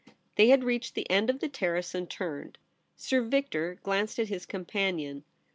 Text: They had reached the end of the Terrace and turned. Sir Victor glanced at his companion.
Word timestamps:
They 0.35 0.47
had 0.47 0.63
reached 0.63 0.95
the 0.95 1.07
end 1.11 1.29
of 1.29 1.41
the 1.41 1.47
Terrace 1.47 1.93
and 1.93 2.09
turned. 2.09 2.57
Sir 2.97 3.21
Victor 3.21 3.77
glanced 3.83 4.17
at 4.17 4.29
his 4.29 4.47
companion. 4.47 5.23